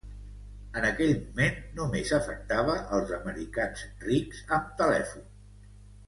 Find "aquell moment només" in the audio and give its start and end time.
0.87-2.13